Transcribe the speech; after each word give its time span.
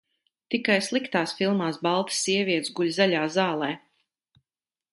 Tikai 0.53 0.77
sliktās 0.85 1.33
filmās 1.41 1.77
baltas 1.87 2.23
sievietes 2.29 2.73
guļ 2.79 2.89
zaļā 2.97 3.21
zālē. 3.37 3.69